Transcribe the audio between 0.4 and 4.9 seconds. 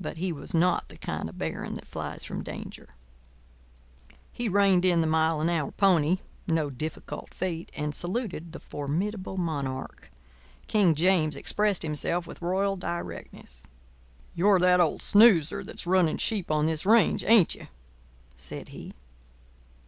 not the kind of baron that flies from danger. He reined